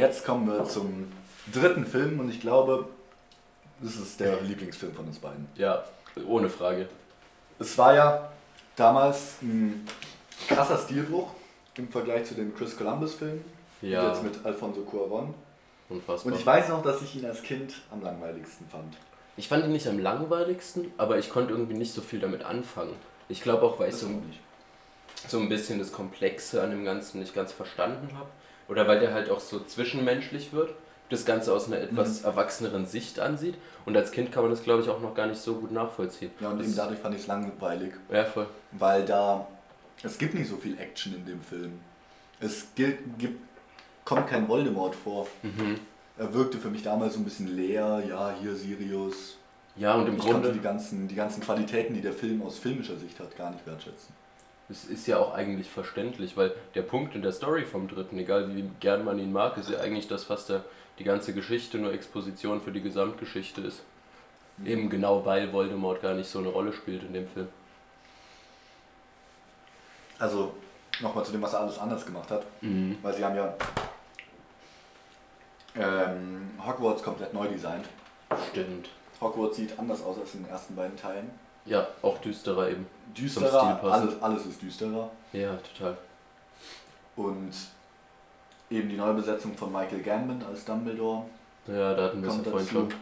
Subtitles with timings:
[0.00, 1.12] jetzt kommen wir zum
[1.52, 2.88] dritten Film und ich glaube,
[3.80, 5.46] das ist der Lieblingsfilm von uns beiden.
[5.56, 5.84] Ja,
[6.26, 6.88] ohne Frage.
[7.58, 8.32] Es war ja
[8.76, 9.86] damals ein
[10.48, 11.30] krasser Stilbruch
[11.76, 13.44] im Vergleich zu den Chris Columbus-Filmen.
[13.82, 14.08] Ja.
[14.08, 15.34] Jetzt mit Alfonso Cuarón.
[15.88, 16.32] Unfassbar.
[16.32, 18.96] Und ich weiß noch, dass ich ihn als Kind am langweiligsten fand.
[19.36, 22.94] Ich fand ihn nicht am langweiligsten, aber ich konnte irgendwie nicht so viel damit anfangen.
[23.28, 24.06] Ich glaube auch, weil ich so,
[25.28, 28.28] so ein bisschen das Komplexe an dem Ganzen nicht ganz verstanden habe.
[28.70, 30.72] Oder weil der halt auch so zwischenmenschlich wird,
[31.08, 33.56] das Ganze aus einer etwas erwachseneren Sicht ansieht.
[33.84, 36.30] Und als Kind kann man das, glaube ich, auch noch gar nicht so gut nachvollziehen.
[36.38, 37.94] Ja, und das, eben dadurch fand ich es langweilig.
[38.10, 38.46] Ja, voll.
[38.70, 39.46] Weil da,
[40.04, 41.80] es gibt nicht so viel Action in dem Film.
[42.38, 43.40] Es gilt, gibt,
[44.04, 45.26] kommt kein Voldemort vor.
[45.42, 45.80] Mhm.
[46.16, 49.36] Er wirkte für mich damals so ein bisschen leer, ja, hier Sirius.
[49.74, 52.58] Ja, und im ich konnte Grunde, die ganzen, die ganzen Qualitäten, die der Film aus
[52.58, 54.14] filmischer Sicht hat, gar nicht wertschätzen.
[54.70, 58.54] Es ist ja auch eigentlich verständlich, weil der Punkt in der Story vom dritten, egal
[58.54, 60.64] wie gern man ihn mag, ist ja eigentlich das, was der,
[60.98, 63.82] die ganze Geschichte nur Exposition für die Gesamtgeschichte ist.
[64.64, 67.48] Eben genau, weil Voldemort gar nicht so eine Rolle spielt in dem Film.
[70.18, 70.54] Also,
[71.00, 72.44] nochmal zu dem, was er alles anders gemacht hat.
[72.60, 72.98] Mhm.
[73.02, 73.54] Weil sie haben ja
[75.76, 77.86] ähm, Hogwarts komplett neu designt.
[78.50, 78.90] Stimmt.
[79.20, 81.30] Hogwarts sieht anders aus als in den ersten beiden Teilen.
[81.66, 82.86] Ja, auch düsterer eben.
[83.16, 85.10] Düsterer, alles, alles ist düsterer.
[85.32, 85.96] Ja, total.
[87.16, 87.52] Und
[88.70, 91.24] eben die Neubesetzung von Michael Gambon als Dumbledore
[91.66, 92.94] Ja, da hatten wir es vorhin schon.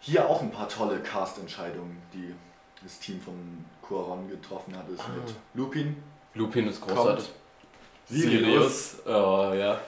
[0.00, 2.34] Hier auch ein paar tolle Cast-Entscheidungen, die
[2.82, 5.08] das Team von Cuaron getroffen hat, ist Ah.
[5.24, 5.96] mit Lupin,
[6.34, 7.30] Lupin ist großartig.
[8.08, 9.80] Sirius, Oh, ja.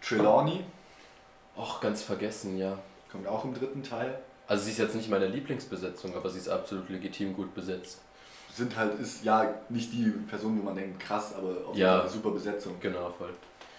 [0.00, 0.64] Trelawney,
[1.56, 2.78] Och, ganz vergessen, ja.
[3.10, 4.18] kommt auch im dritten Teil.
[4.52, 8.02] Also sie ist jetzt nicht meine Lieblingsbesetzung, aber sie ist absolut legitim gut besetzt.
[8.52, 12.02] Sind halt, ist ja nicht die Person, wo man denkt, krass, aber auf jeden Ja.
[12.02, 12.74] Eine super Besetzung.
[12.78, 13.32] Genau, voll.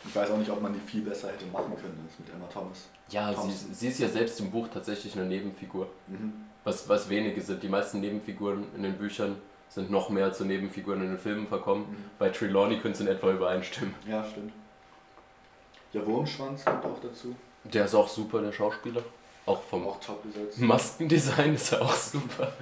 [0.03, 2.47] Ich weiß auch nicht, ob man die viel besser hätte machen können als mit Emma
[2.51, 2.87] Thomas.
[3.09, 3.71] Ja, sie, Thompson.
[3.71, 5.85] sie ist ja selbst im Buch tatsächlich eine Nebenfigur.
[6.07, 6.33] Mhm.
[6.63, 7.61] Was, was wenige sind.
[7.61, 9.35] Die meisten Nebenfiguren in den Büchern
[9.69, 11.85] sind noch mehr zu Nebenfiguren in den Filmen verkommen.
[11.87, 12.05] Mhm.
[12.17, 13.93] Bei Trelawney können sie in etwa übereinstimmen.
[14.07, 14.53] Ja, stimmt.
[15.91, 17.35] Ja, Wurmschwanz kommt auch dazu.
[17.63, 19.03] Der ist auch super, der Schauspieler.
[19.45, 19.99] Auch vom Auch.
[20.57, 22.53] Maskendesign ist er auch super.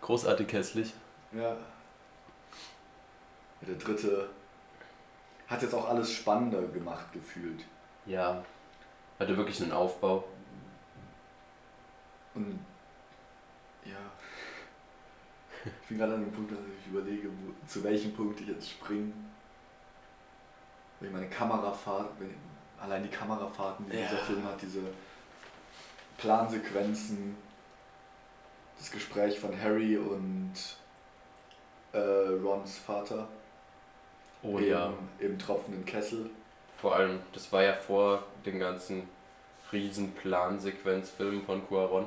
[0.00, 0.92] Großartig hässlich.
[1.32, 1.42] Ja.
[1.42, 1.56] ja.
[3.62, 4.28] Der dritte
[5.46, 7.64] hat jetzt auch alles spannender gemacht gefühlt.
[8.06, 8.42] Ja.
[9.18, 10.24] Hatte wirklich einen Aufbau.
[12.34, 12.58] Und
[13.84, 13.92] ja.
[15.82, 18.70] Ich bin gerade an dem Punkt, dass ich überlege, wo, zu welchem Punkt ich jetzt
[18.70, 19.12] springe.
[21.00, 22.36] Wenn ich meine Kamerafahrt, wenn ich,
[22.82, 24.02] allein die Kamerafahrten, die Ja.
[24.08, 24.80] dieser Film hat, diese
[26.24, 27.36] Plansequenzen,
[28.78, 30.52] das Gespräch von Harry und
[31.92, 33.28] äh, Rons Vater
[34.42, 34.92] Oh im, ja.
[35.18, 36.30] im tropfenden Kessel.
[36.78, 39.08] Vor allem, das war ja vor den ganzen
[39.72, 42.06] riesen Plansequenzfilmen von Cuaron.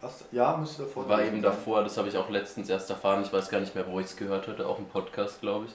[0.00, 0.24] Was?
[0.32, 1.08] Ja, müsste davor.
[1.08, 1.42] War eben sein.
[1.42, 4.06] davor, das habe ich auch letztens erst erfahren, ich weiß gar nicht mehr, wo ich
[4.06, 5.72] es gehört hatte, auch im Podcast, glaube ich.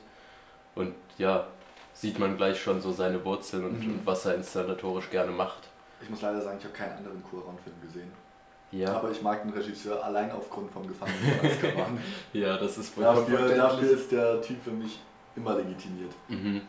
[0.76, 1.48] Und ja,
[1.94, 3.94] sieht man gleich schon so seine Wurzeln und, Mhm.
[4.00, 5.64] und was er installatorisch gerne macht.
[6.02, 8.12] Ich muss leider sagen, ich habe keinen anderen Cuaron-Film gesehen.
[8.72, 11.98] Ja, Aber ich mag den Regisseur allein aufgrund vom Gefangenen von Azkaban.
[12.34, 15.00] ja das ist vollkommen dafür, dafür ist der Typ für mich
[15.36, 16.12] immer legitimiert.
[16.28, 16.62] Mhm.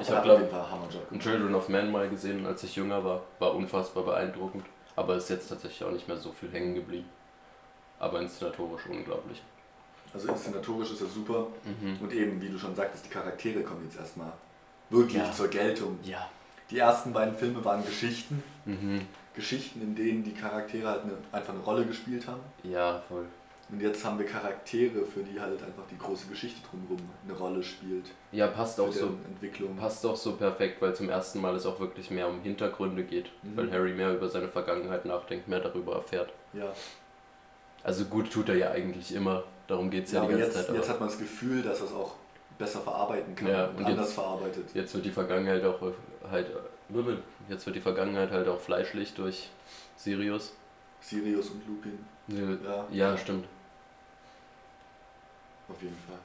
[0.00, 1.22] Ich habe, glaube gemacht.
[1.22, 3.22] Children of Men mal gesehen, als ich jünger war.
[3.38, 4.64] War unfassbar beeindruckend.
[4.96, 7.08] Aber ist jetzt tatsächlich auch nicht mehr so viel hängen geblieben.
[7.98, 9.42] Aber inszenatorisch unglaublich.
[10.12, 11.46] Also inszenatorisch ist er super.
[11.64, 11.98] Mhm.
[12.02, 14.32] Und eben, wie du schon sagtest, die Charaktere kommen jetzt erstmal
[14.90, 15.32] wirklich Ja.
[15.32, 15.98] zur Geltung.
[16.02, 16.28] Ja.
[16.70, 18.42] Die ersten beiden Filme waren Geschichten.
[18.64, 19.00] Mhm.
[19.34, 22.40] Geschichten, in denen die Charaktere halt eine, einfach eine Rolle gespielt haben.
[22.64, 23.24] Ja, voll.
[23.70, 27.62] Und jetzt haben wir Charaktere, für die halt einfach die große Geschichte drumherum eine Rolle
[27.62, 28.06] spielt.
[28.32, 29.76] Ja, passt auch so Entwicklung.
[29.76, 33.26] Passt auch so perfekt, weil zum ersten Mal es auch wirklich mehr um Hintergründe geht,
[33.42, 33.56] Mhm.
[33.56, 36.32] weil Harry mehr über seine Vergangenheit nachdenkt, mehr darüber erfährt.
[36.54, 36.72] Ja.
[37.84, 40.54] Also gut tut er ja eigentlich immer, darum geht es ja, ja, die ganze jetzt,
[40.66, 40.74] Zeit.
[40.74, 42.16] jetzt aber hat man das Gefühl, dass es auch
[42.58, 44.68] besser verarbeiten kann Ja, und, und anders jetzt- verarbeitet.
[44.74, 45.92] jetzt wird die Vergangenheit auch äh,
[46.30, 46.50] halt
[47.48, 49.50] jetzt wird die Vergangenheit halt auch fleischlich durch
[49.96, 50.52] Sirius.
[51.00, 52.86] Sirius und Lupin, Ja.
[52.90, 53.46] Ja, stimmt.
[55.68, 56.18] auf jeden Fall.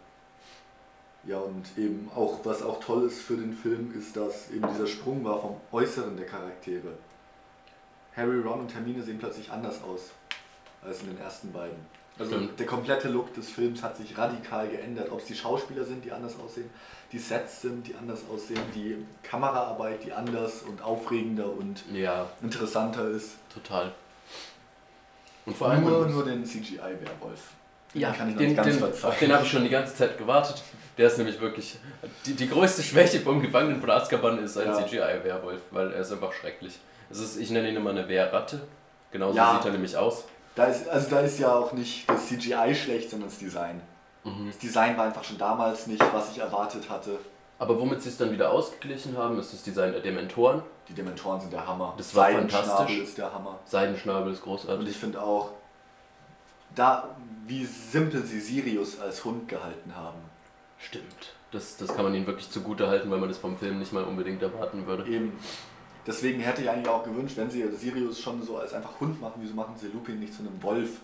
[1.26, 4.88] Ja, und eben auch, was auch toll ist für den Film, ist, dass eben dieser
[4.88, 6.94] Sprung war vom Äußeren der Charaktere.
[8.16, 10.12] Harry, Ron und Hermine sehen plötzlich anders aus
[10.84, 11.78] als in den ersten beiden.
[12.20, 12.60] Also Stimmt.
[12.60, 15.12] der komplette Look des Films hat sich radikal geändert.
[15.12, 16.70] Ob es die Schauspieler sind, die anders aussehen,
[17.12, 23.08] die Sets sind, die anders aussehen, die Kameraarbeit, die anders und aufregender und Ja, interessanter
[23.10, 23.32] ist.
[23.54, 23.92] total.
[25.46, 27.42] Und vor allem nur, nur den CGI-Werwolf.
[27.96, 29.12] Ja, kann ich den, ganz den, verzeihen.
[29.14, 30.64] auf den habe ich schon die ganze Zeit gewartet.
[30.98, 31.78] Der ist nämlich wirklich.
[32.26, 34.86] Die, die größte Schwäche vom Gefangenen von Azkaban ist ein Ja.
[34.86, 36.80] CGI-Werwolf, weil er ist einfach schrecklich.
[37.12, 38.62] Es ist, ich nenne ihn immer eine Wehrratte.
[39.12, 39.56] Genauso Ja.
[39.56, 40.24] sieht er nämlich aus.
[40.56, 43.82] Da ist, also da ist ja auch nicht das CGI schlecht, sondern das Design.
[44.24, 44.48] Mhm.
[44.48, 47.18] Das Design war einfach schon damals nicht, was ich erwartet hatte.
[47.60, 50.62] Aber womit sie es dann wieder ausgeglichen haben, ist das Design der Dementoren.
[50.90, 51.94] Die Dementoren sind der Hammer.
[51.98, 53.00] Das war Seidenschnabel fantastisch.
[53.00, 53.60] ist der Hammer.
[53.66, 54.90] Seidenschnabel ist Und großartig.
[54.90, 55.52] ich finde auch,
[56.76, 57.10] da,
[57.46, 60.18] wie simpel sie Sirius als Hund gehalten haben.
[60.78, 61.34] Stimmt.
[61.52, 64.04] Das, das kann man ihnen wirklich zugute halten, weil man das vom Film nicht mal
[64.04, 65.06] unbedingt erwarten würde.
[65.10, 65.38] Eben.
[66.06, 69.36] Deswegen hätte ich eigentlich auch gewünscht, wenn sie Sirius schon so als einfach Hund machen,
[69.38, 71.00] wieso machen sie Lupin nicht zu einem Wolf?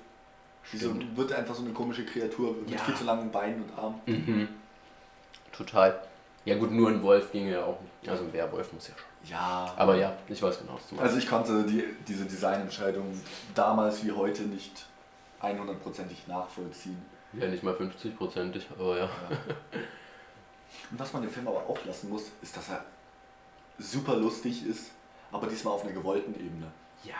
[0.72, 2.78] Wieso wird einfach so eine komische Kreatur mit Ja.
[2.80, 4.01] viel zu langen Beinen und Armen?
[4.06, 4.48] Mhm.
[5.51, 6.01] Total.
[6.46, 8.10] Ja gut, nur ein Wolf ginge ja auch nicht.
[8.10, 9.30] Also ein Werwolf muss ja schon.
[9.31, 9.74] Ja.
[9.78, 11.07] Aber ja, ich weiß genau, was du meinst.
[11.10, 13.06] Also ich konnte die, diese Designentscheidung
[13.56, 14.86] damals wie heute nicht
[15.42, 17.02] 100%ig nachvollziehen.
[17.34, 19.04] ja, nicht mal 50-prozentig, aber ja.
[19.06, 19.10] Ja.
[20.92, 22.86] Und was man dem Film aber auch lassen muss, ist, dass er
[23.80, 24.92] super lustig ist,
[25.31, 26.68] aber diesmal auf einer gewollten Ebene.
[27.04, 27.14] Ja.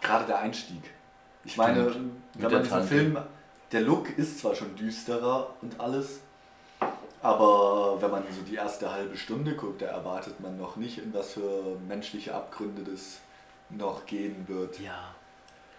[0.00, 0.82] Gerade der Einstieg.
[1.44, 2.12] Ich meine, Stimmt.
[2.34, 2.82] Wenn der man diesen.
[2.84, 3.18] Film,
[3.72, 6.20] der Look ist zwar schon düsterer und alles,
[7.22, 11.12] aber wenn man so die erste halbe Stunde guckt, da erwartet man noch nicht, in
[11.14, 13.18] was für menschliche Abgründe das
[13.70, 14.78] noch gehen wird.
[14.80, 15.14] Ja.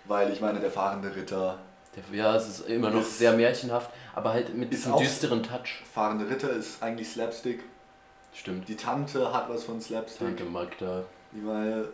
[0.06, 1.60] Weil ich meine, der fahrende Ritter,
[1.96, 5.84] Der, ja, es ist immer noch Ist- sehr märchenhaft, aber halt mit diesem düsteren Touch.
[5.94, 7.64] fahrende Ritter ist eigentlich Slapstick.
[8.36, 8.68] Stimmt.
[8.68, 10.28] Die Tante hat was von Slapstick.
[10.28, 11.04] Tante Magda.
[11.34, 11.88] Ich meine,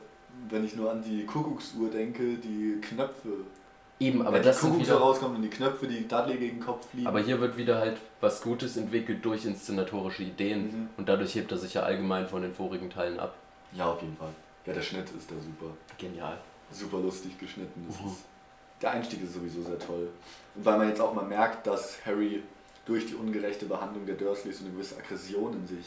[0.49, 3.29] wenn ich nur an die Kuckucksuhr denke, die Knöpfe.
[3.99, 6.65] Eben, aber Wenn das die Kuckucksuhr wieder, rauskommt und die Knöpfe, die Dudley gegen den
[6.65, 7.05] Kopf fliegen.
[7.07, 10.89] Aber hier wird wieder halt was Gutes entwickelt durch inszenatorische Ideen Mhm.
[10.97, 13.35] und dadurch hebt er sich ja allgemein von den vorigen Teilen ab.
[13.73, 14.33] ja, auf jeden Fall.
[14.65, 15.73] Ja, der Schnitt ist da super.
[15.97, 16.37] Genial.
[16.71, 17.85] Super lustig geschnitten.
[17.87, 18.07] Das Mhm.
[18.07, 18.25] ist,
[18.81, 20.09] der Einstieg ist sowieso sehr toll.
[20.55, 22.41] Und weil man jetzt auch mal merkt, dass Harry
[22.85, 25.85] durch die ungerechte Behandlung der Dursleys so eine gewisse Aggression in sich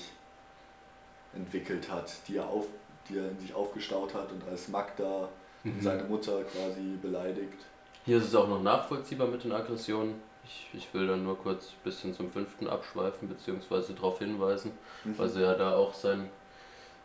[1.37, 2.67] entwickelt hat, die er, auf,
[3.09, 5.29] die er in sich aufgestaut hat und als Magda
[5.67, 5.81] Mhm.
[5.81, 7.57] seine Mutter quasi beleidigt.
[8.05, 10.15] Hier ist es auch noch nachvollziehbar mit den Aggressionen.
[10.45, 14.73] Ich, ich will dann nur kurz ein bisschen zum fünften abschweifen, beziehungsweise darauf hinweisen,
[15.05, 15.19] Mhm.
[15.19, 16.29] weil sie ja da auch sein,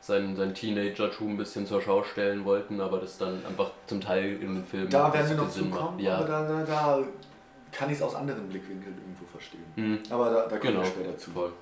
[0.02, 4.34] sein, sein Teenager-Tum ein bisschen zur Schau stellen wollten, aber das dann einfach zum Teil
[4.42, 6.04] in den Filmen Da werden wir noch Sinn zukommen, macht.
[6.04, 7.04] Ja, aber da, da, da
[7.72, 9.64] kann ich es aus anderen Blickwinkeln irgendwo verstehen.
[9.78, 10.00] Mhm.
[10.10, 11.32] Aber da, da kommen Genau, wir später zu.
[11.32, 11.54] voll.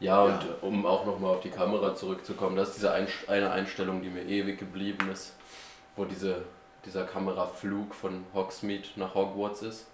[0.00, 0.48] Ja, und Ja.
[0.62, 2.92] um auch nochmal auf die Kamera zurückzukommen, das ist diese
[3.28, 5.34] eine Einstellung, die mir ewig geblieben ist,
[5.96, 6.42] wo diese,
[6.84, 9.86] dieser Kameraflug von Hogsmeade nach Hogwarts ist.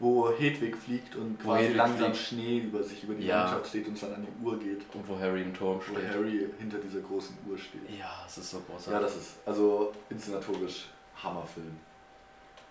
[0.00, 2.16] Wo Hedwig fliegt und Wo quasi Hedwig langsam fliegt.
[2.16, 3.40] Schnee über sich über die Ja.
[3.42, 4.82] Landschaft steht und dann an die Uhr geht.
[4.94, 6.08] Und wo Harry im Turm Wo steht.
[6.14, 7.80] Harry hinter dieser großen Uhr steht.
[7.98, 8.92] Ja, es ist so großartig.
[8.92, 10.86] Ja, das ist also inszenatorisch
[11.20, 11.76] Hammerfilm.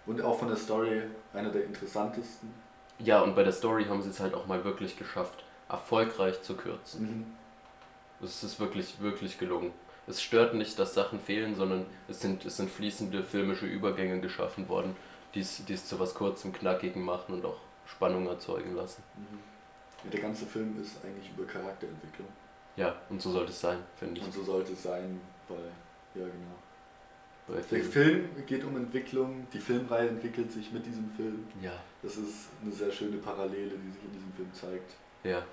[0.05, 1.01] Und auch von der Story
[1.33, 2.53] einer der interessantesten.
[2.99, 6.55] Ja, und bei der Story haben sie es halt auch mal wirklich geschafft, erfolgreich zu
[6.55, 7.35] kürzen.
[8.21, 9.71] Es ist wirklich, wirklich gelungen.
[10.07, 14.69] Es stört nicht, dass Sachen fehlen, sondern es sind, es sind fließende filmische Übergänge geschaffen
[14.69, 14.95] worden,
[15.33, 19.03] die es die es zu was kurzem, knackigen machen und auch Spannung erzeugen lassen.
[19.15, 19.39] Mhm.
[20.05, 22.27] Ja, der ganze Film ist eigentlich über Charakterentwicklung.
[22.77, 24.25] Ja, und so sollte es sein, finde ich.
[24.25, 25.19] Und so sollte es sein
[25.49, 25.55] bei,
[26.19, 26.55] ja genau.
[27.47, 27.91] Bei Der Filmen.
[27.91, 31.47] Film geht um Entwicklung, die Filmreihe entwickelt sich mit diesem Film.
[31.61, 31.71] Ja,
[32.03, 34.93] Das ist eine sehr schöne Parallele, die sich in diesem Film zeigt.
[35.23, 35.43] ja,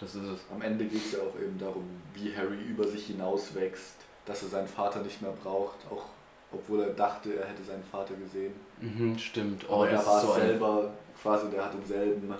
[0.00, 0.40] das ist es.
[0.52, 3.94] Am Ende geht es ja auch eben darum, wie Harry über sich hinaus wächst,
[4.26, 6.06] dass er seinen Vater nicht mehr braucht, auch
[6.52, 8.52] obwohl er dachte, er hätte seinen Vater gesehen.
[8.80, 9.64] Mhm, stimmt.
[9.68, 10.40] Oh, Aber er war so ein.
[10.40, 10.90] selber,
[11.22, 12.34] quasi, der hat denselben,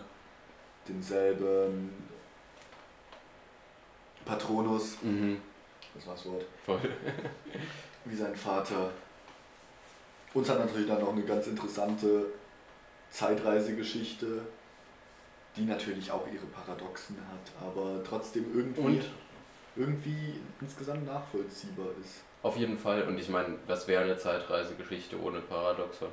[0.88, 1.90] denselben
[4.24, 5.40] Patronus, Mhm,
[5.94, 6.80] das war das Wort, voll.
[8.04, 8.90] wie sein Vater.
[10.34, 12.26] Uns hat natürlich dann noch eine ganz interessante
[13.10, 14.42] Zeitreisegeschichte,
[15.56, 19.04] die natürlich auch ihre Paradoxen hat, aber trotzdem irgendwie, Und
[19.76, 22.22] irgendwie insgesamt nachvollziehbar ist.
[22.42, 26.08] auf jeden Fall, und ich meine, was wäre eine Zeitreisegeschichte ohne Paradoxon?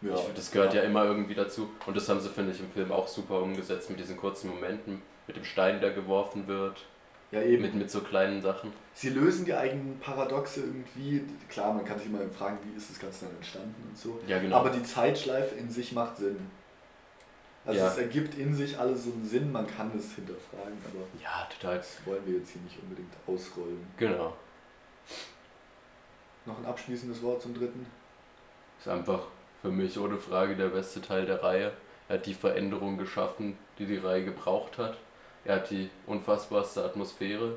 [0.00, 1.70] Ja, Ich das gehört ja immer irgendwie dazu.
[1.86, 5.00] Und das haben sie, finde ich, im Film auch super umgesetzt mit diesen kurzen Momenten,
[5.28, 6.84] mit dem Stein, der geworfen wird,
[7.30, 7.62] Ja, eben.
[7.62, 8.72] mit, mit so kleinen Sachen.
[8.94, 11.22] Sie lösen die eigenen Paradoxe irgendwie.
[11.48, 14.18] Klar, man kann sich immer fragen, wie ist das Ganze dann entstanden und so.
[14.26, 14.56] Ja, genau.
[14.56, 16.50] Aber die Zeitschleife in sich macht Sinn.
[17.64, 17.86] Also Ja.
[17.88, 21.76] es ergibt in sich alles so einen Sinn, man kann es hinterfragen, aber ja, total.
[21.76, 23.86] das wollen wir jetzt hier nicht unbedingt ausrollen.
[23.96, 24.36] Genau.
[26.44, 27.86] Noch ein abschließendes Wort zum dritten?
[28.80, 29.20] Ist einfach
[29.60, 31.72] für mich ohne Frage der beste Teil der Reihe.
[32.08, 34.98] Er hat die Veränderung geschaffen, die die Reihe gebraucht hat.
[35.44, 37.56] Er hat die unfassbarste Atmosphäre,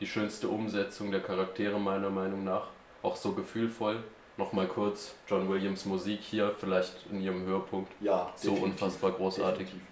[0.00, 2.68] die schönste Umsetzung der Charaktere meiner Meinung nach,
[3.02, 4.02] auch so gefühlvoll.
[4.36, 7.92] Nochmal kurz, John Williams Musik hier vielleicht in ihrem Höhepunkt.
[8.00, 8.64] Ja, So definitiv.
[8.82, 9.66] unfassbar großartig.
[9.66, 9.88] Definitiv.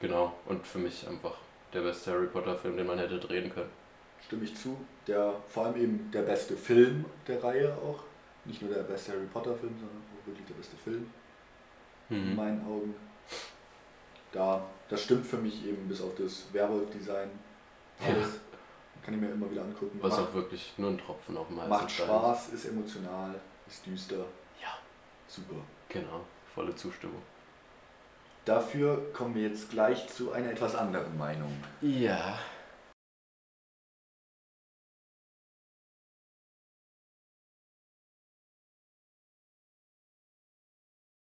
[0.00, 1.34] Genau, und für mich einfach
[1.72, 3.70] der beste Harry Potter Film, den man hätte drehen können.
[4.26, 4.76] Stimme ich zu.
[5.06, 8.00] Der, vor allem eben der beste Film der Reihe auch.
[8.44, 11.10] Nicht nur der beste Harry Potter Film, sondern auch wirklich der beste Film.
[12.08, 12.36] in Mhm.
[12.36, 12.94] meinen Augen.
[14.32, 17.28] Da, das stimmt für mich eben bis auf das Werwolf-Design.
[18.04, 18.40] Alles
[19.04, 19.98] kann ich mir immer wieder angucken.
[20.02, 23.34] Was macht auch wirklich nur ein Tropfen auf dem heißen macht Spaß, ist emotional,
[23.70, 24.24] ist düster.
[24.60, 24.76] Ja.
[25.28, 25.56] Super.
[25.88, 26.24] Genau,
[26.54, 27.22] volle Zustimmung.
[28.44, 31.52] Dafür kommen wir jetzt gleich zu einer etwas anderen Meinung.
[31.80, 32.38] Ja.